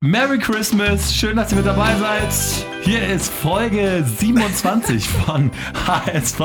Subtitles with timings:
[0.00, 2.32] Merry Christmas, schön, dass ihr mit dabei seid.
[2.82, 5.50] Hier ist Folge 27 von
[5.88, 6.40] HSV.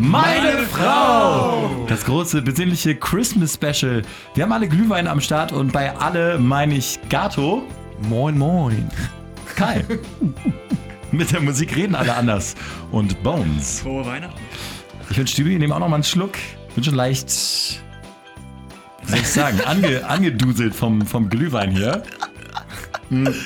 [0.00, 1.86] Meine Frau!
[1.86, 4.02] Das große besinnliche Christmas Special.
[4.34, 7.62] Wir haben alle Glühwein am Start und bei alle meine ich Gato.
[8.08, 8.90] Moin, moin.
[9.54, 9.84] Kai.
[11.12, 12.56] mit der Musik reden alle anders.
[12.90, 13.82] Und Bones.
[13.82, 14.40] Frohe Weihnachten.
[15.08, 16.32] Ich wünsche Stübi, nehme auch noch mal einen Schluck.
[16.74, 17.30] Bin schon leicht,
[19.04, 22.02] wie soll ich sagen, ange, angeduselt vom, vom Glühwein hier.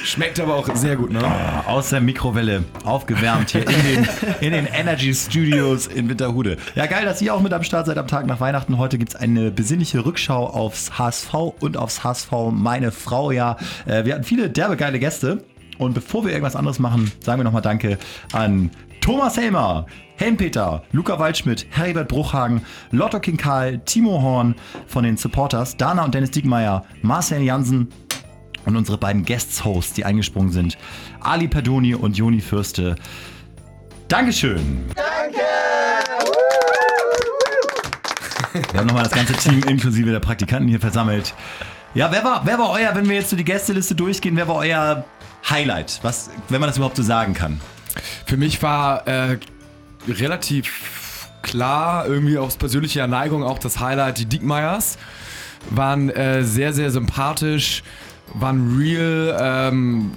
[0.04, 1.20] Schmeckt aber auch sehr gut, ne?
[1.24, 4.08] Ah, Aus der Mikrowelle, aufgewärmt hier in den,
[4.40, 6.56] in den Energy Studios in Winterhude.
[6.76, 8.78] Ja, geil, dass ihr auch mit am Start seid am Tag nach Weihnachten.
[8.78, 13.32] Heute gibt es eine besinnliche Rückschau aufs HSV und aufs HSV Meine Frau.
[13.32, 13.56] Ja,
[13.86, 15.44] äh, wir hatten viele derbe geile Gäste.
[15.78, 17.98] Und bevor wir irgendwas anderes machen, sagen wir nochmal Danke
[18.32, 18.70] an
[19.00, 19.86] Thomas Helmer,
[20.16, 24.54] Helmpeter, Luca Waldschmidt, Heribert Bruchhagen, Lotto King Karl, Timo Horn
[24.86, 27.88] von den Supporters, Dana und Dennis Diekmeyer, Marcel Jansen,
[28.66, 30.76] und unsere beiden Guest-Hosts, die eingesprungen sind,
[31.20, 32.96] Ali Perdoni und Joni Fürste.
[34.08, 34.84] Dankeschön.
[34.94, 35.40] Danke.
[38.72, 41.34] Wir haben nochmal das ganze Team inklusive der Praktikanten hier versammelt.
[41.94, 44.56] Ja, wer war, wer war euer, wenn wir jetzt so die Gästeliste durchgehen, wer war
[44.56, 45.04] euer
[45.48, 46.00] Highlight?
[46.02, 47.60] Was, wenn man das überhaupt so sagen kann?
[48.26, 49.38] Für mich war äh,
[50.08, 54.98] relativ klar, irgendwie aus persönlicher Neigung auch das Highlight, die Diekmeyers.
[55.70, 57.82] Waren äh, sehr, sehr sympathisch,
[58.34, 60.10] waren real, ähm,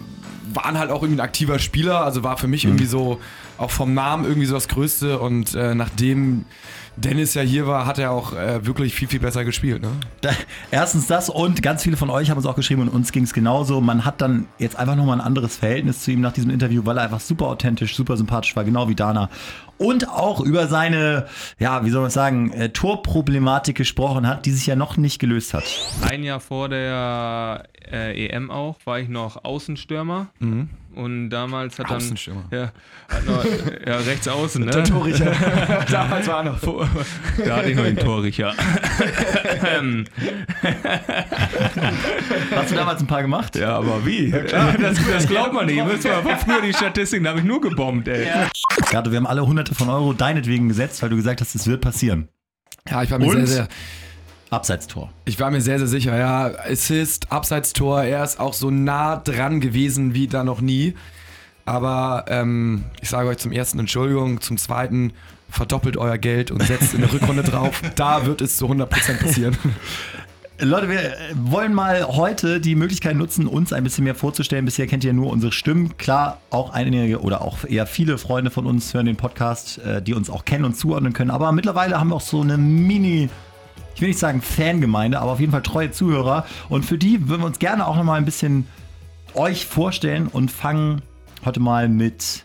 [0.54, 3.20] waren halt auch irgendwie ein aktiver Spieler, also war für mich irgendwie so,
[3.58, 6.46] auch vom Namen irgendwie so das Größte und äh, nachdem
[6.96, 9.82] Dennis ja hier war, hat er auch äh, wirklich viel, viel besser gespielt.
[9.82, 9.90] Ne?
[10.22, 10.32] Da,
[10.72, 13.34] erstens das und ganz viele von euch haben uns auch geschrieben und uns ging es
[13.34, 13.80] genauso.
[13.80, 16.98] Man hat dann jetzt einfach nochmal ein anderes Verhältnis zu ihm nach diesem Interview, weil
[16.98, 19.30] er einfach super authentisch, super sympathisch war, genau wie Dana.
[19.80, 21.26] Und auch über seine,
[21.58, 25.54] ja, wie soll man sagen, äh, Torproblematik gesprochen hat, die sich ja noch nicht gelöst
[25.54, 25.64] hat.
[26.08, 30.28] Ein Jahr vor der äh, EM auch war ich noch Außenstürmer.
[30.96, 31.98] Und damals hat dann.
[31.98, 32.44] Außenstürmer.
[32.52, 32.72] Ja,
[33.08, 33.46] hat noch,
[33.88, 34.72] ja, rechts außen, ne?
[34.72, 35.32] Der Torrichter.
[35.90, 36.60] Damals war er noch.
[37.46, 38.54] Da hatte ich noch den Torrichter.
[39.72, 40.06] Ähm,
[42.56, 43.56] Hast du damals ein paar gemacht?
[43.56, 44.32] ja, aber wie?
[44.32, 45.80] das, das glaubt man nicht.
[45.80, 48.28] Das war früher die Statistiken, da habe ich nur gebombt, ey.
[48.92, 51.82] Gato, wir haben alle hunderte von Euro deinetwegen gesetzt, weil du gesagt hast, es wird
[51.82, 52.28] passieren.
[52.90, 53.46] Ja, ich war mir Und?
[53.46, 53.68] sehr, sehr.
[54.50, 55.12] Abseitstor.
[55.26, 56.52] Ich war mir sehr, sehr sicher, ja.
[56.66, 60.96] Assist, Abseitstor, er ist auch so nah dran gewesen wie da noch nie.
[61.66, 65.14] Aber ähm, ich sage euch zum ersten Entschuldigung, zum zweiten
[65.52, 67.82] verdoppelt euer Geld und setzt in der Rückrunde drauf.
[67.96, 68.88] Da wird es zu 100%
[69.22, 69.56] passieren.
[70.62, 74.66] Leute, wir äh, wollen mal heute die Möglichkeit nutzen, uns ein bisschen mehr vorzustellen.
[74.66, 75.98] Bisher kennt ihr nur unsere Stimmen.
[75.98, 80.14] Klar, auch einige oder auch eher viele Freunde von uns hören den Podcast, äh, die
[80.14, 81.32] uns auch kennen und zuordnen können.
[81.32, 83.30] Aber mittlerweile haben wir auch so eine Mini,
[83.96, 86.46] ich will nicht sagen Fangemeinde, aber auf jeden Fall treue Zuhörer.
[86.68, 88.68] Und für die würden wir uns gerne auch nochmal ein bisschen
[89.36, 91.02] euch vorstellen und fangen
[91.46, 92.44] heute mal mit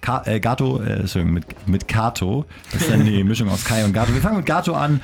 [0.00, 2.46] Ka äh, Gato, äh, Entschuldigung, mit, mit Kato.
[2.72, 4.12] Das ist dann die Mischung aus Kai und Gato.
[4.12, 5.00] Wir fangen mit Gato an,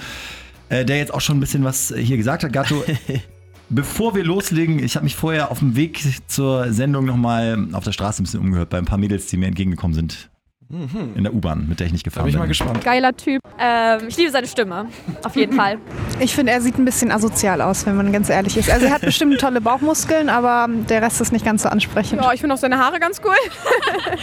[0.69, 2.53] äh, der jetzt auch schon ein bisschen was äh, hier gesagt hat.
[2.53, 2.85] Gato,
[3.69, 7.93] bevor wir loslegen, ich habe mich vorher auf dem Weg zur Sendung nochmal auf der
[7.93, 10.31] Straße ein bisschen umgehört bei ein paar Mädels, die mir entgegengekommen sind.
[10.69, 12.41] In der U-Bahn, mit der ich nicht Da gefahren bin ich bin.
[12.41, 12.85] mal gespannt.
[12.85, 13.41] Geiler Typ.
[13.57, 14.87] Ähm, ich liebe seine Stimme.
[15.23, 15.79] Auf jeden Fall.
[16.19, 18.69] Ich finde, er sieht ein bisschen asozial aus, wenn man ganz ehrlich ist.
[18.69, 22.21] Also er hat bestimmt tolle Bauchmuskeln, aber der Rest ist nicht ganz so ansprechend.
[22.21, 23.37] Ja, ich finde auch seine Haare ganz cool.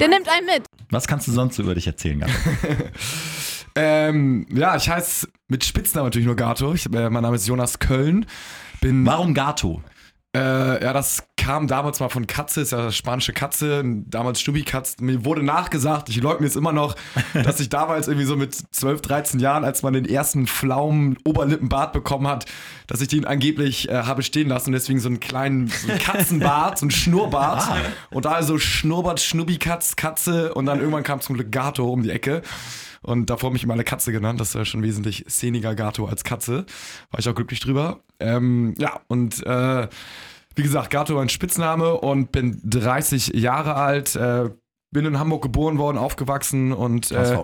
[0.00, 0.62] Der nimmt einen mit.
[0.90, 2.32] Was kannst du sonst so über dich erzählen, Gato?
[3.80, 6.74] Ähm, ja, ich heiße mit Spitznamen natürlich nur Gato.
[6.74, 8.26] Ich, äh, mein Name ist Jonas Köln.
[8.80, 9.80] Bin Warum Gato?
[10.36, 14.96] Äh, ja, das kam damals mal von Katze, ist ja spanische Katze, damals Stubi-Katze.
[15.02, 16.96] Mir wurde nachgesagt, ich leugne es immer noch,
[17.34, 21.92] dass ich damals irgendwie so mit 12, 13 Jahren, als man den ersten Pflaumen Oberlippenbart
[21.92, 22.46] bekommen hat,
[22.88, 26.00] dass ich den angeblich äh, habe stehen lassen und deswegen so einen kleinen so einen
[26.00, 27.62] Katzenbart, so einen Schnurrbart.
[28.10, 32.10] Und da so Schnurrbart, Schnubbi-Katz, Katze und dann irgendwann kam zum Glück Gato um die
[32.10, 32.42] Ecke.
[33.02, 34.40] Und davor mich immer eine Katze genannt.
[34.40, 36.66] Das ist ja schon wesentlich szeniger Gato als Katze.
[37.10, 38.00] War ich auch glücklich drüber.
[38.20, 39.88] Ähm, ja, und äh,
[40.54, 44.16] wie gesagt, Gato mein Spitzname und bin 30 Jahre alt.
[44.16, 44.50] Äh,
[44.90, 47.38] bin in Hamburg geboren worden, aufgewachsen und äh,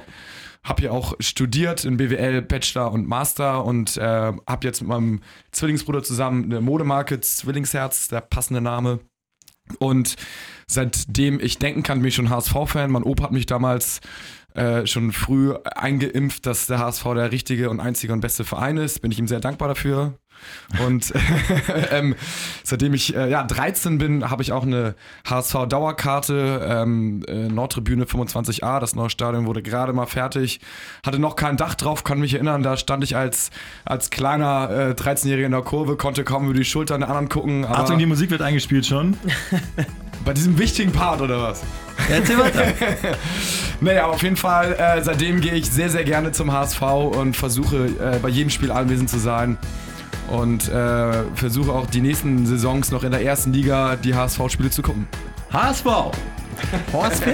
[0.64, 5.20] habe hier auch studiert in BWL, Bachelor und Master und äh, habe jetzt mit meinem
[5.52, 9.00] Zwillingsbruder zusammen eine Modemarke, Zwillingsherz, der passende Name.
[9.78, 10.16] Und
[10.66, 12.90] seitdem ich denken kann, bin ich schon HSV-Fan.
[12.90, 14.00] Mein Opa hat mich damals
[14.54, 19.00] äh, schon früh eingeimpft, dass der HSV der richtige und einzige und beste Verein ist.
[19.00, 20.18] Bin ich ihm sehr dankbar dafür.
[20.84, 21.12] Und
[21.90, 22.14] ähm,
[22.62, 24.94] seitdem ich äh, ja, 13 bin, habe ich auch eine
[25.28, 26.66] HSV-Dauerkarte.
[26.68, 30.60] Ähm, äh, Nordtribüne 25a, das neue Stadion wurde gerade mal fertig.
[31.04, 32.62] Hatte noch kein Dach drauf, kann mich erinnern.
[32.62, 33.50] Da stand ich als,
[33.84, 37.64] als kleiner äh, 13-Jähriger in der Kurve, konnte kaum über die Schultern der anderen gucken.
[37.64, 39.16] Aber Achtung, die Musik wird eingespielt schon.
[40.24, 41.62] bei diesem wichtigen Part oder was?
[42.08, 42.64] Ja, erzähl weiter.
[43.80, 47.86] Naja, auf jeden Fall, äh, seitdem gehe ich sehr, sehr gerne zum HSV und versuche
[47.86, 49.58] äh, bei jedem Spiel anwesend zu sein.
[50.30, 54.82] Und äh, versuche auch die nächsten Saisons noch in der ersten Liga die HSV-Spiele zu
[54.82, 55.06] gucken.
[55.52, 55.86] HSV.
[56.92, 57.26] HSV.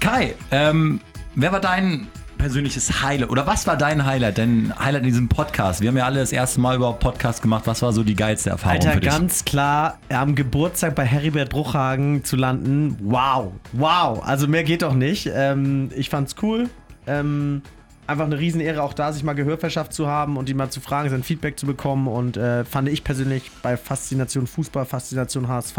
[0.00, 1.00] Kai, ähm,
[1.34, 2.08] wer war dein
[2.38, 3.30] persönliches Highlight?
[3.30, 4.38] Oder was war dein Highlight?
[4.38, 5.80] Denn Highlight in diesem Podcast.
[5.80, 7.62] Wir haben ja alle das erste Mal überhaupt Podcast gemacht.
[7.66, 9.10] Was war so die geilste Erfahrung Alter, für dich?
[9.10, 12.96] ganz klar, am Geburtstag bei Heribert Bruchhagen zu landen.
[13.00, 14.22] Wow, wow.
[14.24, 15.30] Also mehr geht doch nicht.
[15.32, 16.68] Ähm, ich fand's cool.
[17.06, 17.62] Ähm,
[18.06, 20.80] einfach eine Riesenehre, auch da sich mal Gehör verschafft zu haben und ihn mal zu
[20.80, 22.08] fragen, sein Feedback zu bekommen.
[22.08, 25.78] Und äh, fand ich persönlich bei Faszination Fußball, Faszination HSV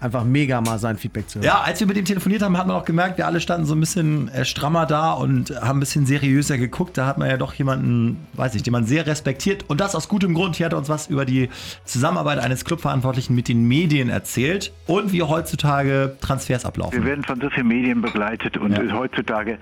[0.00, 1.46] einfach mega mal sein Feedback zu hören.
[1.46, 3.74] Ja, als wir mit ihm telefoniert haben, hat man auch gemerkt, wir alle standen so
[3.74, 6.96] ein bisschen äh, strammer da und haben ein bisschen seriöser geguckt.
[6.98, 9.64] Da hat man ja doch jemanden, weiß ich, den man sehr respektiert.
[9.68, 10.56] Und das aus gutem Grund.
[10.56, 11.48] Hier hat er uns was über die
[11.84, 17.04] Zusammenarbeit eines Clubverantwortlichen mit den Medien erzählt und wie heutzutage Transfers Wir ablaufen.
[17.04, 18.92] werden von so vielen Medien begleitet und Ja.
[18.92, 19.58] heutzutage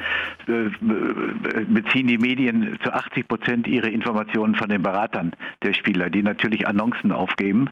[0.47, 0.71] äh,
[1.69, 5.33] beziehen die Medien zu 80 Prozent ihre Informationen von den Beratern
[5.63, 7.71] der Spieler, die natürlich Annoncen aufgeben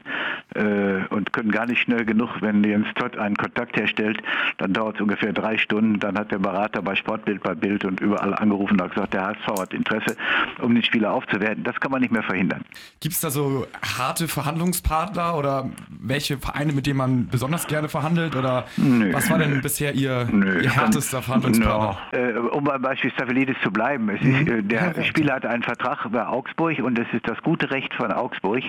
[0.55, 4.21] äh, und können gar nicht schnell genug, wenn Jens Todd einen Kontakt herstellt,
[4.57, 7.99] dann dauert es ungefähr drei Stunden, dann hat der Berater bei Sportbild, bei Bild und
[7.99, 10.15] überall angerufen und hat gesagt, der HSV hat Interesse,
[10.61, 11.63] um den Spieler aufzuwerten.
[11.63, 12.61] Das kann man nicht mehr verhindern.
[12.99, 13.67] Gibt es da so
[13.97, 18.35] harte Verhandlungspartner oder welche Vereine, mit denen man besonders gerne verhandelt?
[18.35, 19.13] Oder Nö.
[19.13, 21.97] was war denn bisher Ihr, Nö, Ihr härtester Verhandlungspartner?
[22.13, 24.09] Ja, äh, um beim Beispiel Staphylidis zu bleiben.
[24.09, 27.93] Ist, äh, der Spieler hat einen Vertrag bei Augsburg und es ist das gute Recht
[27.93, 28.63] von Augsburg,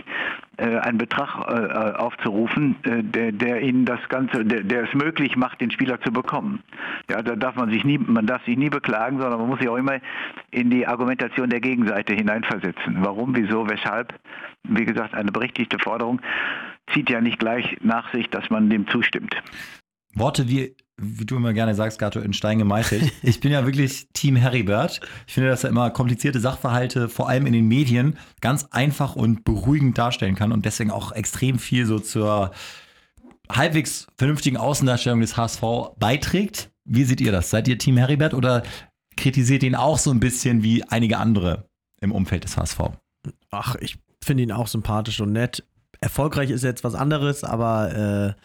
[0.57, 5.37] äh, einen Betrag äh, aufzurufen, äh, der, der ihnen das Ganze, der, der es möglich
[5.37, 6.63] macht, den Spieler zu bekommen.
[7.09, 9.69] Ja, da darf man sich nie, man darf sich nie beklagen, sondern man muss sich
[9.69, 9.99] auch immer
[10.51, 12.97] in die Argumentation der Gegenseite hineinversetzen.
[13.01, 14.15] Warum, wieso, weshalb?
[14.65, 16.21] Wie gesagt, eine berechtigte Forderung
[16.93, 19.35] zieht ja nicht gleich nach sich, dass man dem zustimmt.
[20.15, 23.13] Worte wie, wie du immer gerne sagst, Gato, in Stein gemeißelt.
[23.23, 25.01] Ich bin ja wirklich Team Heribert.
[25.27, 29.45] Ich finde, dass er immer komplizierte Sachverhalte, vor allem in den Medien, ganz einfach und
[29.45, 32.53] beruhigend darstellen kann und deswegen auch extrem viel so zur
[33.51, 35.63] halbwegs vernünftigen Außendarstellung des HSV
[35.99, 36.71] beiträgt.
[36.85, 37.51] Wie seht ihr das?
[37.51, 38.63] Seid ihr Team Heribert oder
[39.17, 41.69] kritisiert ihn auch so ein bisschen wie einige andere
[42.01, 42.81] im Umfeld des HSV?
[43.51, 45.65] Ach, ich finde ihn auch sympathisch und nett.
[46.01, 48.43] Erfolgreich ist jetzt was anderes, aber äh,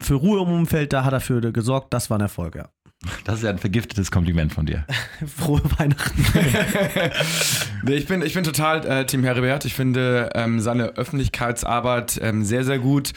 [0.00, 1.92] für Ruhe im Umfeld, da hat er für gesorgt.
[1.92, 2.68] Das war ein Erfolg, ja.
[3.24, 4.86] Das ist ja ein vergiftetes Kompliment von dir.
[5.36, 6.24] Frohe Weihnachten.
[7.82, 9.64] Nee, ich bin, ich bin total äh, Team Heribert.
[9.64, 13.12] Ich finde ähm, seine Öffentlichkeitsarbeit ähm, sehr, sehr gut.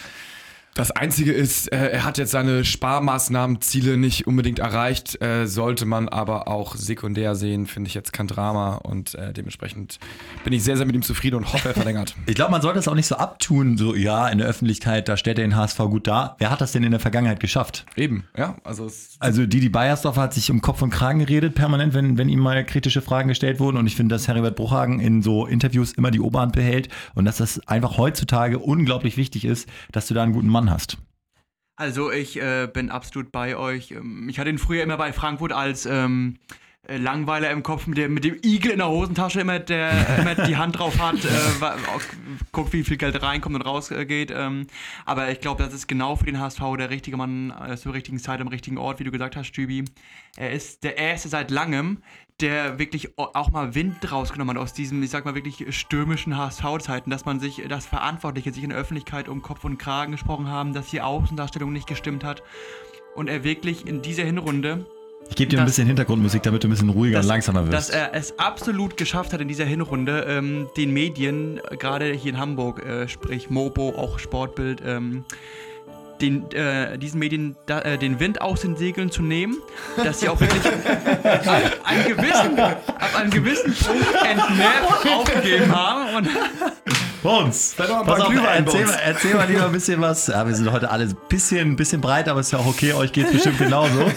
[0.75, 6.09] Das Einzige ist, äh, er hat jetzt seine Sparmaßnahmenziele nicht unbedingt erreicht, äh, sollte man
[6.09, 9.99] aber auch sekundär sehen, finde ich jetzt kein Drama und äh, dementsprechend
[10.43, 12.15] bin ich sehr, sehr mit ihm zufrieden und hoffe, er verlängert.
[12.25, 15.17] Ich glaube, man sollte es auch nicht so abtun, so ja, in der Öffentlichkeit, da
[15.17, 16.35] stellt er den HSV gut dar.
[16.39, 17.85] Wer hat das denn in der Vergangenheit geschafft?
[17.95, 18.89] Eben, ja, also
[19.19, 22.65] Also Didi Beiersdorfer hat sich um Kopf und Kragen geredet, permanent, wenn, wenn ihm mal
[22.65, 23.77] kritische Fragen gestellt wurden.
[23.77, 27.37] Und ich finde, dass Heribert Bruchhagen in so Interviews immer die Oberhand behält und dass
[27.37, 30.97] das einfach heutzutage unglaublich wichtig ist, dass du da einen guten Mann hast.
[31.75, 33.91] Also ich äh, bin absolut bei euch.
[33.91, 37.97] Ähm, Ich hatte ihn früher immer bei Frankfurt als ähm, äh, Langweiler im Kopf mit
[37.97, 41.15] dem, mit dem Igel in der Hosentasche immer, der äh, immer die Hand drauf hat,
[41.15, 41.69] äh,
[42.51, 44.33] guckt, wie viel Geld reinkommt und rausgeht.
[44.35, 44.67] Ähm,
[45.05, 48.19] aber ich glaube, das ist genau für den HSV der richtige Mann äh, zur richtigen
[48.19, 49.85] Zeit am richtigen Ort, wie du gesagt hast, Stübi.
[50.35, 51.99] Er ist der erste seit langem,
[52.41, 57.09] der wirklich auch mal Wind rausgenommen hat aus diesem, ich sag mal, wirklich stürmischen HSV-Zeiten,
[57.09, 60.73] dass man sich, dass Verantwortliche sich in der Öffentlichkeit um Kopf und Kragen gesprochen haben,
[60.73, 62.43] dass die Außendarstellung nicht gestimmt hat.
[63.15, 64.85] Und er wirklich in dieser Hinrunde
[65.29, 67.93] Ich gebe dir ein bisschen Hintergrundmusik, damit du ein bisschen ruhiger und langsamer dass wirst.
[67.93, 72.39] er es absolut geschafft hat in dieser Hinrunde, ähm, den Medien, äh, gerade hier in
[72.39, 75.25] Hamburg, äh, sprich Mobo, auch Sportbild, ähm,
[76.21, 79.57] den, äh, diesen Medien da, äh, den Wind aus den Segeln zu nehmen,
[80.03, 80.63] dass sie auch wirklich
[81.23, 86.15] ab, einen gewissen, ab einem gewissen Punkt entnervt aufgegeben haben.
[86.15, 86.29] Und
[87.23, 88.91] Bones, pass auf, Glühwein, erzähl, Bones.
[88.95, 90.27] mal- erzähl mal lieber ein bisschen was.
[90.27, 92.93] Ja, wir sind heute alle ein bisschen, ein bisschen breit, aber ist ja auch okay,
[92.93, 94.11] euch geht's bestimmt genauso.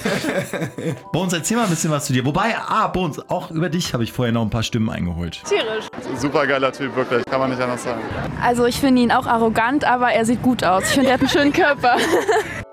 [1.13, 2.25] Bones, erzähl mal ein bisschen was zu dir.
[2.25, 5.41] Wobei, ah, Bones, auch über dich habe ich vorher noch ein paar Stimmen eingeholt.
[5.49, 5.87] Tierisch.
[6.19, 7.25] Super geiler Typ, wirklich.
[7.27, 8.01] Kann man nicht anders sagen.
[8.43, 10.83] Also ich finde ihn auch arrogant, aber er sieht gut aus.
[10.85, 11.97] Ich finde, er hat einen schönen Körper.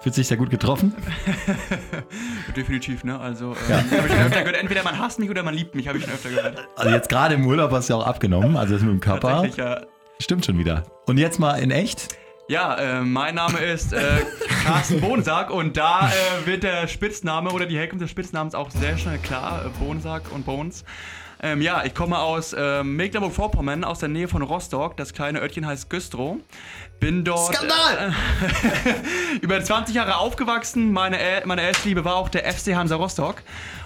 [0.00, 0.94] Fühlt sich da gut getroffen?
[2.56, 3.20] Definitiv, ne?
[3.20, 5.88] Also, ähm, hab ich schon öfter gehört, entweder man hasst mich oder man liebt mich,
[5.88, 6.68] habe ich schon öfter gehört.
[6.76, 9.46] Also jetzt gerade im Urlaub hast du ja auch abgenommen, also das mit dem Körper.
[9.56, 9.82] Ja.
[10.18, 10.84] Stimmt schon wieder.
[11.06, 12.08] Und jetzt mal in echt?
[12.48, 14.00] Ja, äh, mein Name ist äh,
[14.64, 18.98] Carsten Bohnsack und da äh, wird der Spitzname oder die Herkunft des Spitznamens auch sehr
[18.98, 19.66] schnell klar.
[19.66, 20.84] Äh, Bohnsack und Bones.
[21.42, 24.96] Ähm, ja, ich komme aus äh, Mecklenburg-Vorpommern, aus der Nähe von Rostock.
[24.98, 26.36] Das kleine Örtchen heißt Güstrow.
[27.00, 28.12] Bin dort Skandal!
[28.84, 30.92] Äh, über 20 Jahre aufgewachsen.
[30.92, 33.36] Meine, El meine erste Liebe war auch der FC Hansa Rostock.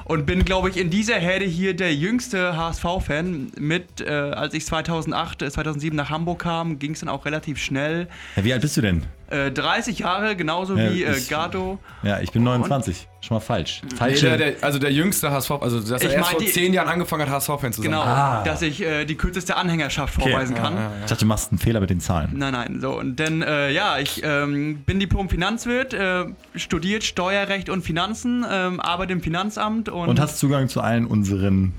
[0.04, 3.52] Und bin, glaube ich, in dieser Herde hier der jüngste HSV-Fan.
[3.56, 7.58] Mit, äh, als ich 2008, äh, 2007 nach Hamburg kam, ging es dann auch relativ
[7.58, 8.08] schnell.
[8.34, 9.04] Ja, wie alt bist du denn?
[9.30, 11.78] Äh, 30 Jahre, genauso Ja, wie äh, ich- Gato.
[12.02, 13.08] Ja, ich bin 29.
[13.26, 13.80] Schon mal falsch.
[13.90, 14.26] Nee, Falsche.
[14.26, 16.74] der, der, also der jüngste HSV, also dass er Ich erst mein, vor die- zehn
[16.74, 17.90] Jahren angefangen hat, HSV-Fan zu sein.
[17.90, 18.42] Genau, Ah.
[18.44, 20.74] dass ich äh, die kürzeste Anhängerschaft vorweisen kann.
[21.00, 22.30] ich dachte, du machst einen Fehler mit den Zahlen.
[22.34, 22.98] Nein, nein, so.
[22.98, 29.12] Und dann, äh, ja, ich ähm, bin Diplom-Finanzwirt, äh, studiert Steuerrecht und Finanzen, ähm, arbeite
[29.14, 31.72] im Finanzamt und, Und hast Zugang zu allen unseren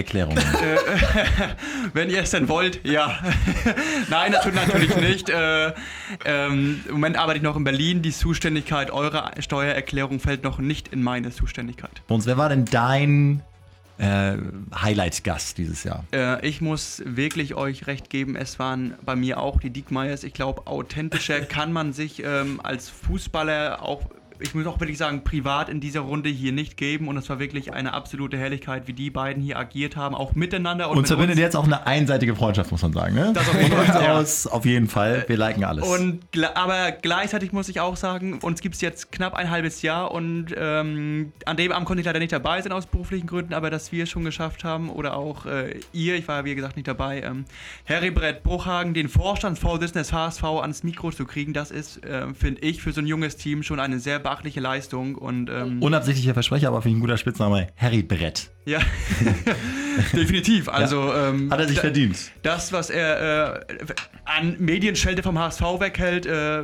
[0.00, 0.38] Erklärungen.
[1.92, 3.18] wenn ihr es denn wollt, ja.
[4.08, 5.28] nein, das tut natürlich nicht.
[5.28, 5.72] Äh,
[6.24, 8.02] ähm, Im Moment arbeite ich noch in Berlin.
[8.02, 12.02] Die Zuständigkeit eurer Steuererklärung fällt noch nicht in meine Zuständigkeit.
[12.06, 13.42] Bones, wer war denn dein
[13.98, 14.36] äh,
[14.74, 16.04] Highlight-Gast dieses Jahr?
[16.12, 20.24] Äh, ich muss wirklich euch recht geben, es waren bei mir auch die Diekmeyers.
[20.24, 24.02] Ich glaube, authentischer kann man sich ähm, als Fußballer auch,
[24.40, 27.08] ich muss auch wirklich sagen, privat in dieser Runde hier nicht geben.
[27.08, 30.88] Und es war wirklich eine absolute Herrlichkeit, wie die beiden hier agiert haben, auch miteinander.
[30.90, 31.40] Und Und mit verbindet uns.
[31.40, 33.14] jetzt auch eine einseitige Freundschaft, muss man sagen.
[33.14, 33.32] Ne?
[33.34, 34.18] Das auf jeden Von uns Fall, ja.
[34.18, 35.24] aus auf jeden Fall.
[35.26, 35.86] Wir liken alles.
[35.86, 36.20] Und
[36.54, 40.46] aber gleichzeitig muss ich auch sagen, uns gibt es jetzt knapp ein halbes Jahr und
[40.56, 43.92] ähm, an dem Abend konnte ich leider nicht dabei sein aus beruflichen Gründen, aber dass
[43.92, 47.22] wir es schon geschafft haben oder auch äh, ihr, ich war wie gesagt nicht dabei,
[47.22, 47.44] ähm,
[47.88, 52.62] Harry Brett Bruchhagen, den Vorstandsvorsitzenden des HSV ans Mikro zu kriegen, das ist, äh, finde
[52.62, 56.68] ich, für so ein junges Team schon eine sehr beachtliche Leistung und ähm, Unabsichtlicher Versprecher,
[56.68, 57.66] aber finde ich ein guter Spitzname.
[57.76, 58.48] Harry Brett.
[58.64, 58.78] ja,
[60.12, 60.68] definitiv.
[60.68, 62.30] Also ähm, Hat er sich verdient.
[62.42, 63.76] das, was er äh,
[64.24, 66.62] an Medienschelte vom HSV weghält, äh,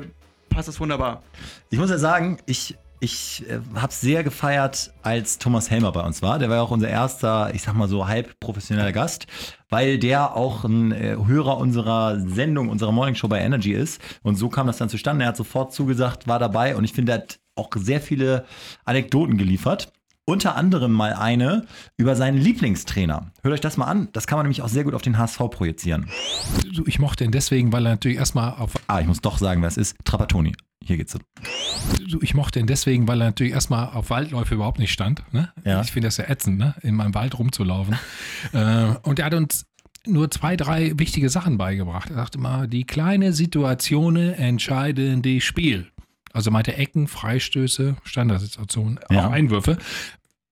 [0.49, 1.25] passt das wunderbar.
[1.71, 6.03] Ich muss ja sagen, ich, ich äh, habe es sehr gefeiert, als Thomas Helmer bei
[6.03, 6.39] uns war.
[6.39, 9.27] Der war ja auch unser erster, ich sag mal so, halb professioneller Gast,
[9.71, 14.01] weil der auch ein äh, Hörer unserer Sendung, unserer Morningshow bei Energy ist.
[14.23, 15.25] Und so kam das dann zustande.
[15.25, 18.45] Er hat sofort zugesagt, war dabei und ich finde, er hat auch sehr viele
[18.85, 19.93] Anekdoten geliefert.
[20.29, 23.31] Unter anderem mal eine über seinen Lieblingstrainer.
[23.43, 24.09] Hört euch das mal an.
[24.13, 26.09] Das kann man nämlich auch sehr gut auf den HSV projizieren.
[26.85, 28.73] Ich mochte ihn deswegen, weil er natürlich erstmal auf.
[28.89, 29.97] Ah, ich muss doch sagen, wer es ist.
[30.05, 30.53] Trapattoni.
[30.85, 31.17] Hier geht's.
[32.21, 35.23] Ich mochte ihn deswegen, weil er natürlich erstmal auf Waldläufe überhaupt nicht stand.
[35.33, 35.53] Ne?
[35.65, 35.81] Ja.
[35.83, 36.75] Ich finde das ja ätzend, ne?
[36.83, 37.97] in meinem Wald rumzulaufen.
[38.53, 39.67] äh, und er hat uns
[40.07, 42.11] nur zwei, drei wichtige Sachen beigebracht.
[42.11, 45.91] Er sagte mal, die kleine Situationen entscheiden die Spiel.
[46.37, 49.27] Also meinte Ecken, Freistöße, Standardsituationen, Ja.
[49.27, 49.79] auch Einwürfe.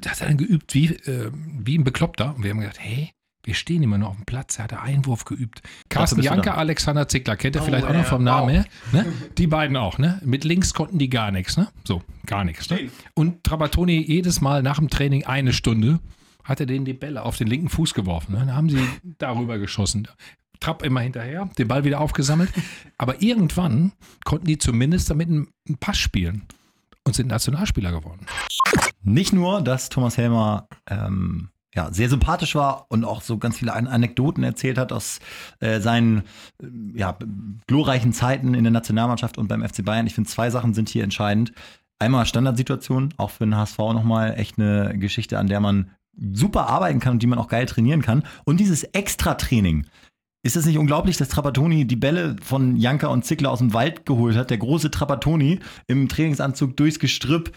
[0.01, 2.35] Das hat er dann geübt wie, äh, wie ein Bekloppter.
[2.35, 3.11] Und wir haben gedacht, hey,
[3.45, 4.59] wir stehen immer nur auf dem Platz.
[4.59, 5.61] Er hat Einwurf geübt.
[5.91, 6.55] Carsten Janke, da.
[6.55, 8.53] Alexander Zickler, kennt ihr Oh, vielleicht auch noch vom Namen wow.
[8.53, 8.65] her.
[8.93, 9.07] Ne?
[9.37, 10.21] Die beiden auch, ne?
[10.25, 11.69] Mit links konnten die gar nichts, ne?
[11.85, 12.71] So, gar nichts.
[12.71, 12.89] Ne?
[13.13, 16.01] Und Trapattoni jedes Mal nach dem Training eine Stunde
[16.43, 18.33] hat er denen die Bälle auf den linken Fuß geworfen.
[18.33, 18.39] Ne?
[18.41, 18.83] Dann haben sie
[19.19, 20.09] darüber geschossen.
[20.61, 22.51] Trapp immer hinterher, den Ball wieder aufgesammelt.
[22.99, 23.93] Aber irgendwann
[24.25, 25.49] konnten die zumindest damit einen
[25.81, 26.43] Pass spielen
[27.05, 28.27] und sind Nationalspieler geworden.
[29.03, 33.73] Nicht nur, dass Thomas Helmer ähm, ja, sehr sympathisch war und auch so ganz viele
[33.75, 35.19] An Anekdoten erzählt hat aus
[35.61, 36.23] äh, seinen
[36.63, 37.19] äh, ja,
[37.67, 40.07] glorreichen Zeiten in der Nationalmannschaft und beim FC Bayern.
[40.07, 41.53] Ich finde, zwei Sachen sind hier entscheidend.
[41.99, 47.01] Einmal Standardsituation, auch für den HSV nochmal echt eine Geschichte, an der man super arbeiten
[47.01, 48.23] kann und die man auch geil trainieren kann.
[48.45, 49.87] Und dieses Extra-Training.
[50.45, 54.05] Ist es nicht unglaublich, dass Trapattoni die Bälle von Janka und Zickler aus dem Wald
[54.05, 54.51] geholt hat?
[54.51, 57.51] Der große Trapattoni im Trainingsanzug durchs Gestrüpp.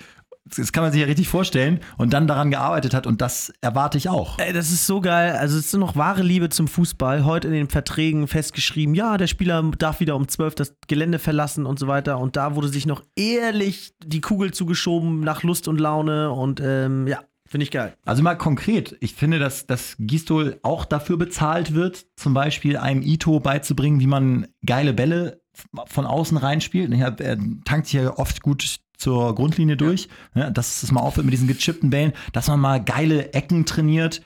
[0.56, 1.82] Das kann man sich ja richtig vorstellen.
[1.98, 3.06] Und dann daran gearbeitet hat.
[3.06, 4.40] Und das erwarte ich auch.
[4.40, 5.34] Ey, das ist so geil.
[5.34, 7.26] Also, es ist noch wahre Liebe zum Fußball.
[7.26, 11.66] Heute in den Verträgen festgeschrieben, ja, der Spieler darf wieder um 12 das Gelände verlassen
[11.66, 12.20] und so weiter.
[12.20, 16.32] Und da wurde sich noch ehrlich die Kugel zugeschoben nach Lust und Laune.
[16.32, 17.96] Und ähm, ja, finde ich geil.
[18.06, 23.02] Also mal konkret, ich finde, dass, dass Gistol auch dafür bezahlt wird, zum Beispiel einem
[23.02, 25.42] Ito beizubringen, wie man geile Bälle
[25.86, 26.92] von außen reinspielt.
[26.94, 31.26] Er, er tankt sich ja oft gut zur Grundlinie durch, ne, dass es mal aufhört
[31.26, 34.22] mit diesen gechippten Bällen, dass man mal geile Ecken trainiert.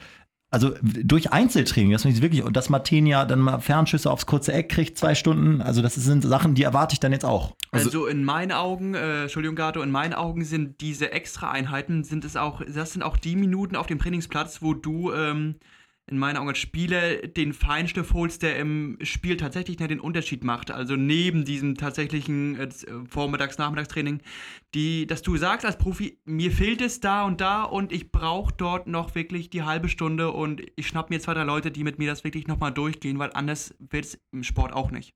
[0.51, 4.51] Also durch Einzeltraining, dass man sich wirklich, und dass Martenia dann mal Fernschüsse aufs kurze
[4.51, 5.62] Eck kriegt, zwei Stunden.
[5.62, 7.55] Also das sind Sachen, die erwarte ich dann jetzt auch.
[7.72, 12.36] Also, in meinen Augen, äh, Entschuldigung Gato, in meinen Augen sind diese Extra-Einheiten, sind es
[12.36, 15.55] auch, das sind auch die Minuten auf dem Trainingsplatz, wo du ähm,
[16.08, 20.72] in meinen Augen als Spieler den Feinstift holst, der im Spiel tatsächlich den Unterschied macht.
[20.72, 22.70] Also neben diesem tatsächlichen äh,
[23.08, 24.20] Vormittags-Nachmittagstraining,
[24.74, 28.53] die, dass du sagst als Profi, mir fehlt es da und da und ich brauche
[28.58, 31.98] dort noch wirklich die halbe Stunde und ich schnapp mir zwei, drei Leute, die mit
[32.00, 35.13] mir das wirklich nochmal durchgehen, weil anders wird es im Sport auch nicht.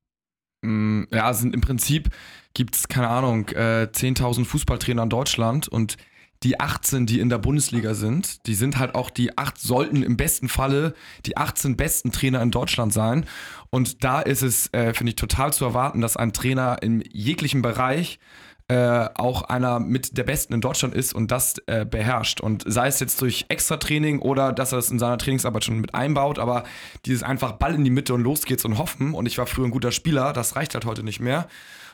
[0.62, 2.10] Mm, Ja, sind im Prinzip
[2.54, 5.98] gibt es, keine Ahnung, äh, 10.000 Fußballtrainer in Deutschland und
[6.44, 10.18] die 18, die in der Bundesliga sind, die sind halt auch die 8, sollten im
[10.18, 10.94] besten Falle
[11.26, 13.26] die 18 besten Trainer in Deutschland sein.
[13.70, 17.62] Und da ist es, äh, finde ich, total zu erwarten, dass ein Trainer in jeglichem
[17.62, 18.20] Bereich
[18.68, 22.42] äh, auch einer mit der Besten in Deutschland ist und das äh, beherrscht.
[22.42, 25.94] Und sei es jetzt durch Extra-Training oder dass er es in seiner Trainingsarbeit schon mit
[25.94, 26.64] einbaut, aber
[27.06, 29.14] dieses einfach Ball in die Mitte und los geht's und hoffen.
[29.14, 31.48] Und ich war früher ein guter Spieler, das reicht halt heute nicht mehr.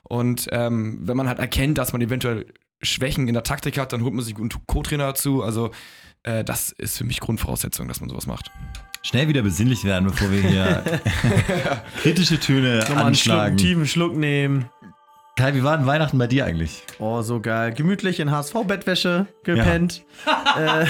[0.03, 2.45] Und ähm, wenn man halt erkennt, dass man eventuell
[2.81, 5.43] Schwächen in der Taktik hat, dann holt man sich einen Co-Trainer dazu.
[5.43, 5.71] Also
[6.23, 8.51] äh, das ist für mich Grundvoraussetzung, dass man sowas macht.
[9.03, 10.83] Schnell wieder besinnlich werden, bevor wir hier
[12.01, 13.57] kritische Töne Nochmal einen, Schluck, einen anschlagen.
[13.57, 14.69] tiefen Schluck nehmen.
[15.38, 16.83] Kai, wie war denn Weihnachten bei dir eigentlich?
[17.00, 17.73] Oh, so geil.
[17.73, 20.03] Gemütlich in HSV-Bettwäsche gepennt.
[20.57, 20.85] äh,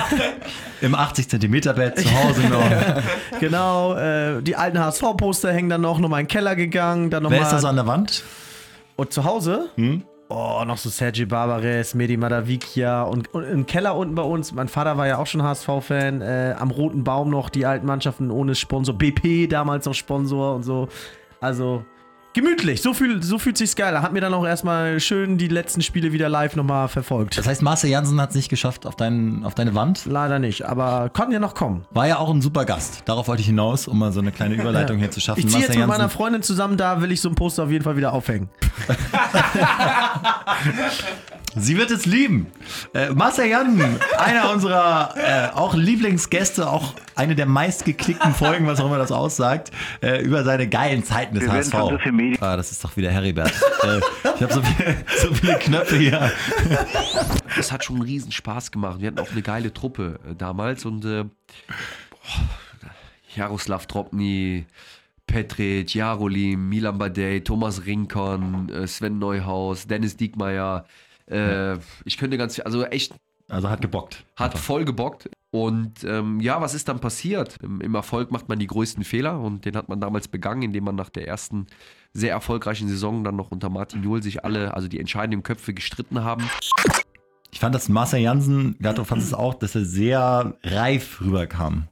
[0.86, 2.69] Im 80 Zentimeter Bett zu Hause noch.
[3.39, 3.95] genau.
[3.95, 7.12] Äh, die alten HSV-Poster hängen dann noch, nochmal in den Keller gegangen.
[7.12, 8.24] Dann noch Wer mal, ist das an der Wand?
[8.98, 9.69] Und zu Hause?
[9.75, 10.03] Hm?
[10.33, 14.53] Oh, noch so Sergi Barbares, Medi Madavikia und, und im Keller unten bei uns.
[14.53, 16.21] Mein Vater war ja auch schon HSV-Fan.
[16.21, 18.97] Äh, am Roten Baum noch die alten Mannschaften ohne Sponsor.
[18.97, 20.88] BP damals noch Sponsor und so.
[21.41, 21.83] Also
[22.33, 22.81] gemütlich.
[22.81, 24.00] So, fühl, so fühlt sich's geil.
[24.01, 27.38] Hat mir dann auch erstmal schön die letzten Spiele wieder live nochmal verfolgt.
[27.38, 30.05] Das heißt, Marcel Janssen hat es nicht geschafft auf, dein, auf deine Wand.
[30.05, 31.85] Leider nicht, aber kann ja noch kommen.
[31.91, 33.03] War ja auch ein super Gast.
[33.05, 35.39] Darauf wollte ich hinaus, um mal so eine kleine Überleitung hier zu schaffen.
[35.41, 37.63] Ich ziehe jetzt Marcel mit meiner Janssen- Freundin zusammen, da will ich so ein Poster
[37.63, 38.50] auf jeden Fall wieder aufhängen.
[41.55, 42.48] Sie wird es lieben.
[42.93, 48.86] Äh, Marcel Jansen, einer unserer äh, auch Lieblingsgäste, auch eine der meistgeklickten Folgen, was auch
[48.86, 52.38] immer das aussagt, äh, über seine geilen Zeiten des Wir werden HSV.
[52.39, 53.51] so ah, das ist doch wieder Heribert.
[53.84, 54.00] äh,
[54.36, 56.31] ich habe so, viel, so viele Knöpfe hier.
[57.60, 59.01] Es hat schon einen riesen Spaß gemacht.
[59.01, 61.25] Wir hatten auch eine geile Truppe äh, damals und äh,
[63.36, 64.65] Jaroslav Tropny,
[65.27, 70.86] Petric, Jarolim, Milan Badej, Thomas Rinkon, äh, Sven Neuhaus, Dennis Diekmeyer.
[71.31, 73.13] Äh, Ich könnte ganz viel, also echt
[73.50, 74.23] Also hat gebockt.
[74.35, 75.29] hat voll gebockt.
[75.53, 77.57] Und ähm, ja, was ist dann passiert?
[77.61, 80.85] Im, Im Erfolg macht man die größten Fehler und den hat man damals begangen, indem
[80.85, 81.67] man nach der ersten
[82.13, 86.23] sehr erfolgreichen Saison dann noch unter Martin Jol sich alle, also die entscheidenden Köpfe gestritten
[86.23, 86.50] haben.
[87.51, 91.89] Ich fand, dass Marcel Jansen, Gato fand es auch, dass er sehr reif rüberkam.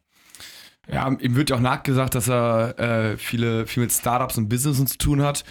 [0.91, 4.87] Ja, ihm wird ja auch nachgesagt, dass er äh, viele, viel mit Startups und Businessen
[4.87, 5.43] zu tun hat.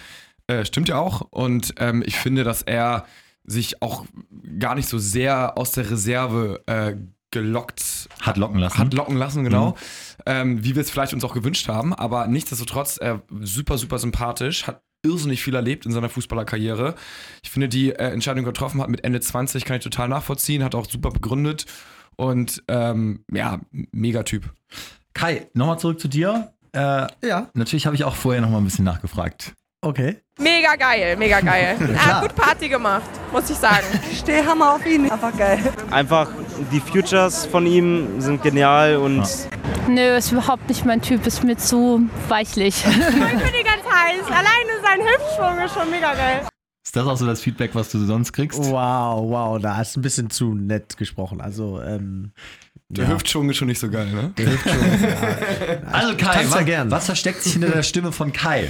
[0.47, 1.21] Äh, stimmt ja auch.
[1.21, 3.05] Und ähm, ich finde, dass er
[3.49, 4.05] sich auch
[4.59, 6.95] gar nicht so sehr aus der Reserve äh,
[7.31, 8.77] gelockt Hat locken lassen.
[8.77, 9.71] hat locken lassen, genau.
[9.71, 9.75] Mhm.
[10.25, 11.93] Ähm, wie wir es vielleicht uns auch gewünscht haben.
[11.93, 16.95] Aber nichtsdestotrotz, er super, super sympathisch, hat irrsinnig viel erlebt in seiner Fußballerkarriere.
[17.43, 20.09] Ich finde, die äh, Entscheidung die er getroffen hat mit Ende 20, kann ich total
[20.09, 21.65] nachvollziehen, hat auch super begründet.
[22.17, 24.51] Und ähm, ja, Megatyp.
[25.13, 26.53] Kai, nochmal zurück zu dir.
[26.73, 29.53] Äh, Ja, natürlich habe ich auch vorher noch mal ein bisschen nachgefragt.
[29.81, 30.17] Okay.
[30.39, 31.75] Mega geil, mega geil.
[31.77, 31.99] Klar.
[32.07, 33.85] Ah, gut Party gemacht, muss ich sagen.
[34.17, 35.09] Stehhammer auf ihn.
[35.09, 35.59] Einfach geil.
[35.91, 36.29] Einfach
[36.71, 39.25] die Futures von ihm sind genial und
[39.87, 42.85] Nö, ist überhaupt nicht mein Typ, ist mir zu weichlich.
[42.85, 44.25] Ich bin die ganz heiß.
[44.27, 46.41] Alleine sein Hüftschwung ist schon mega geil.
[46.85, 48.59] Ist das auch so das Feedback, was du sonst kriegst?
[48.59, 51.39] Wow, wow, da ist ein bisschen zu nett gesprochen.
[51.41, 52.31] Also, ähm,
[52.89, 53.11] Der ja.
[53.11, 54.33] Hüftschwung ist schon nicht so geil, ne?
[54.37, 55.91] Der Hüftschwung, ja.
[55.91, 56.89] Also Kai, was, gern.
[56.89, 58.69] was versteckt sich hinter der Stimme von Kai?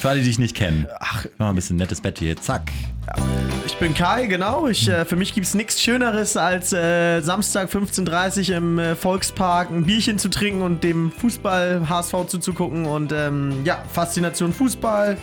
[0.00, 0.86] Für alle, die dich nicht kennen.
[0.98, 2.34] Ach, mal ein bisschen nettes Bett hier.
[2.34, 2.72] Zack.
[3.66, 4.66] Ich bin Kai, genau.
[4.66, 8.96] Ich, äh, für mich gibt es nichts Schöneres, als äh, Samstag 15.30 Uhr im äh,
[8.96, 12.86] Volkspark ein Bierchen zu trinken und dem Fußball HSV zuzugucken.
[12.86, 15.18] Und ähm, ja, Faszination Fußball.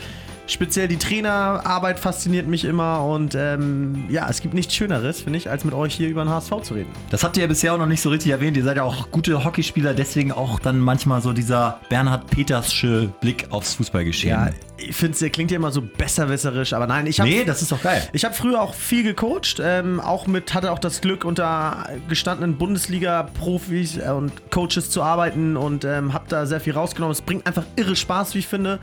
[0.48, 3.04] Speziell die Trainerarbeit fasziniert mich immer.
[3.04, 6.30] Und ähm, ja, es gibt nichts Schöneres, finde ich, als mit euch hier über den
[6.30, 6.90] HSV zu reden.
[7.10, 8.56] Das habt ihr ja bisher auch noch nicht so richtig erwähnt.
[8.56, 13.48] Ihr seid ja auch gute Hockeyspieler, deswegen auch dann manchmal so dieser Bernhard Petersche Blick
[13.50, 14.34] aufs Fußballgeschehen.
[14.34, 17.30] Ja, ich finde, es klingt ja immer so besserwisserisch, aber nein, ich habe.
[17.30, 18.08] nee, das ist doch geil.
[18.14, 22.58] Ich habe früher auch viel gecoacht, ähm, auch mit, hatte auch das Glück, unter gestandenen
[22.58, 27.12] Bundesliga-Profis äh, und Coaches zu arbeiten und ähm, habe da sehr viel rausgenommen.
[27.12, 28.80] Es bringt einfach irre Spaß, wie ich finde.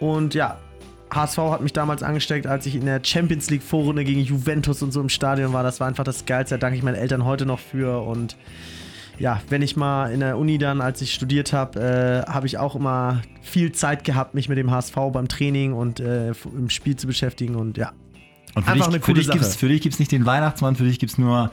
[0.00, 0.58] Und ja,
[1.12, 4.92] HSV hat mich damals angesteckt, als ich in der Champions League Vorrunde gegen Juventus und
[4.92, 5.62] so im Stadion war.
[5.62, 6.54] Das war einfach das Geilste.
[6.56, 8.02] Da danke ich meinen Eltern heute noch für.
[8.02, 8.36] Und
[9.18, 12.58] ja, wenn ich mal in der Uni dann, als ich studiert habe, äh, habe ich
[12.58, 16.96] auch immer viel Zeit gehabt, mich mit dem HSV beim Training und äh, im Spiel
[16.96, 17.56] zu beschäftigen.
[17.56, 17.92] Und ja,
[18.54, 19.58] Und für Einfach dich, eine für coole dich gibt's, Sache.
[19.58, 21.50] für dich gibt es nicht den Weihnachtsmann, für dich gibt es nur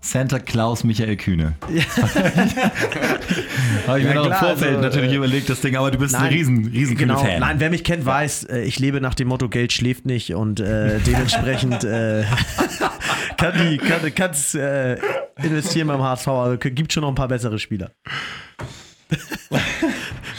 [0.00, 1.54] Santa Claus Michael Kühne.
[1.68, 1.82] Ja.
[3.86, 5.98] Habe ich Ja, mir noch im Vorfeld also, natürlich äh, überlegt, das Ding, aber du
[5.98, 7.16] bist ein Nein, riesen, riesen genau.
[7.20, 7.40] Kühne-Fan.
[7.40, 10.60] Nein, wer mich kennt, weiß, äh, ich lebe nach dem Motto, Geld schläft nicht und
[10.60, 12.24] äh, dementsprechend äh,
[13.36, 14.98] kann die, kann, kann's, äh,
[15.42, 16.28] investieren beim HSV.
[16.28, 17.92] Also, gibt schon noch ein paar bessere Spieler.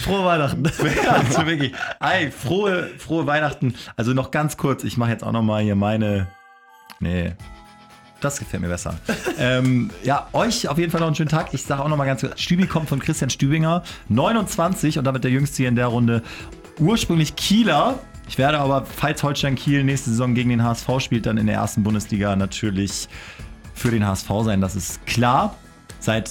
[0.04, 0.66] Frohe Weihnachten.
[0.66, 1.74] Also wirklich.
[2.00, 3.74] Ey, frohe, frohe Weihnachten.
[3.96, 6.28] Also noch ganz kurz, ich mache jetzt auch noch mal hier meine.
[7.00, 7.34] Nee.
[8.22, 8.96] Das gefällt mir besser.
[9.38, 11.54] ähm, ja, euch auf jeden Fall noch einen schönen Tag.
[11.54, 15.24] Ich sage auch noch mal ganz kurz, Stübi kommt von Christian Stübinger, 29 und damit
[15.24, 16.22] der jüngste hier in der Runde.
[16.80, 18.00] Ursprünglich Kieler.
[18.28, 21.56] Ich werde aber, falls Holstein Kiel nächste Saison gegen den HSV spielt, dann in der
[21.56, 23.08] ersten Bundesliga natürlich
[23.74, 24.62] für den HSV sein.
[24.62, 25.56] Das ist klar.
[26.00, 26.30] Seit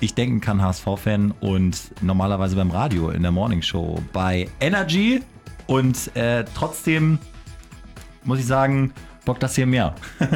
[0.00, 5.22] ich denken kann, HSV-Fan und normalerweise beim Radio in der Morning Show bei Energy.
[5.66, 7.18] Und äh, trotzdem
[8.24, 8.92] muss ich sagen,
[9.26, 9.94] bockt das hier mehr.
[10.18, 10.30] Hell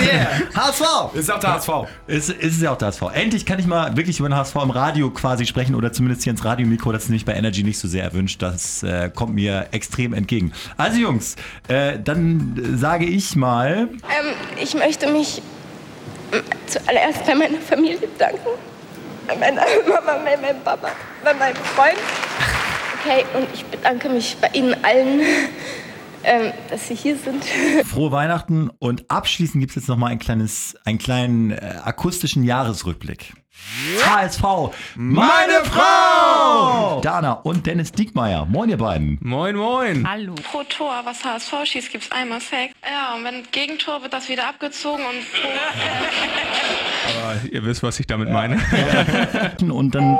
[0.00, 0.28] yeah!
[0.54, 1.14] HSV!
[1.14, 1.68] Ist auch der HSV.
[2.06, 3.02] Ist, ist es ja auch der HSV.
[3.12, 6.30] Endlich kann ich mal wirklich über den HSV im Radio quasi sprechen oder zumindest hier
[6.30, 6.92] ins Radiomikro.
[6.92, 8.40] Das ist nämlich bei Energy nicht so sehr erwünscht.
[8.40, 10.52] Das äh, kommt mir extrem entgegen.
[10.78, 11.36] Also Jungs,
[11.68, 15.42] äh, dann äh, sage ich mal, Ähm, ich möchte mich
[16.32, 18.38] ähm, zuallererst bei meiner Familie bedanken.
[19.26, 20.88] Bei meiner Mama, bei meinem Papa,
[21.24, 21.98] bei meinem Freund.
[23.00, 25.20] Okay, und ich bedanke mich bei Ihnen allen,
[26.24, 27.44] ähm, dass Sie hier sind.
[27.86, 33.32] frohe Weihnachten und abschließend gibt es jetzt nochmal ein kleines, einen kleinen äh, akustischen Jahresrückblick.
[34.04, 34.42] HSV,
[34.96, 37.00] meine Frau!
[37.00, 38.46] Dana und Dennis Diekmeyer.
[38.46, 39.18] Moin, ihr beiden.
[39.22, 40.08] Moin, moin.
[40.08, 40.34] Hallo.
[40.34, 42.74] Pro Tor, was HSV schießt, gibt's einmal Sex.
[42.84, 45.48] Ja, und wenn Gegentor wird das wieder abgezogen und pro.
[47.20, 48.60] Aber ihr wisst, was ich damit meine.
[49.60, 50.18] Und dann.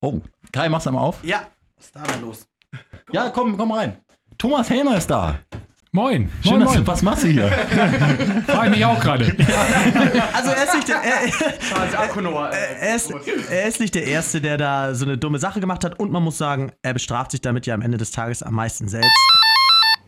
[0.00, 0.20] Oh,
[0.52, 1.22] Kai, mach's einmal auf.
[1.24, 2.46] Ja, was ist da denn los?
[3.12, 3.96] Ja, komm, komm rein.
[4.38, 5.40] Thomas Helmer ist da.
[5.90, 6.30] Moin.
[6.42, 6.86] Schön, moin, dass du, moin.
[6.86, 7.48] was machst du hier?
[8.46, 9.24] Frage mich auch gerade.
[10.32, 11.22] Also er ist nicht der, er,
[12.80, 13.10] er, ist,
[13.50, 16.22] er ist nicht der Erste, der da so eine dumme Sache gemacht hat und man
[16.22, 19.10] muss sagen, er bestraft sich damit ja am Ende des Tages am meisten selbst.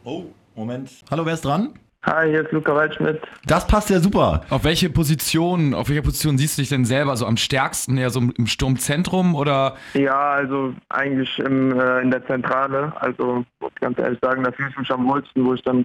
[0.05, 0.91] Oh, Moment.
[1.11, 1.75] Hallo, wer ist dran?
[2.07, 3.21] Hi, hier ist Luca Waldschmidt.
[3.45, 4.41] Das passt ja super.
[4.49, 7.99] Auf welche Position, auf welcher Position siehst du dich denn selber so am stärksten?
[7.99, 9.77] Eher so im Sturmzentrum oder?
[9.93, 12.95] Ja, also eigentlich im, äh, in der Zentrale.
[12.97, 15.85] Also muss ich ganz ehrlich sagen, da fühle ich mich am wohlsten, wo ich dann,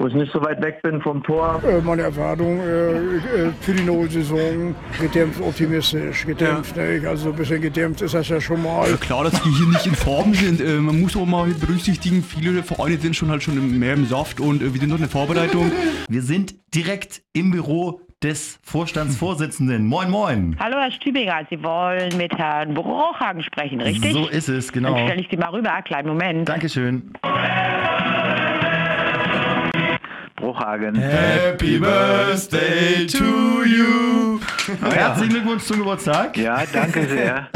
[0.00, 1.62] wo ich nicht so weit weg bin vom Tor.
[1.64, 6.26] Äh, Meine Erwartung äh, äh, für die neue Saison gedämpft optimistisch.
[6.26, 7.00] Gedämpft, ne?
[7.08, 8.90] Also ein bisschen gedämpft ist das ja schon mal.
[8.90, 10.60] Ja, klar, dass wir hier nicht in Form sind.
[10.60, 14.40] Äh, man muss auch mal berücksichtigen, viele Vereine sind schon halt schon mehr im Saft
[14.40, 15.70] und äh, wir sind noch in der Vorbereitung.
[16.08, 19.86] Wir sind direkt im Büro des Vorstandsvorsitzenden.
[19.86, 20.56] Moin, moin.
[20.58, 24.12] Hallo Herr Stübinger, Sie wollen mit Herrn Bruchhagen sprechen, richtig?
[24.12, 24.94] So ist es, genau.
[24.94, 26.48] Dann stelle ich Sie mal rüber, kleinen Moment.
[26.48, 27.12] Dankeschön.
[30.54, 30.94] Bruchhagen.
[30.94, 34.40] Happy Birthday to you.
[34.82, 36.36] Herzlichen Glückwunsch zum Geburtstag.
[36.36, 37.48] Ja, danke sehr.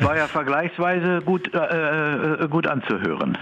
[0.00, 3.36] War ja vergleichsweise gut, äh, äh, gut anzuhören.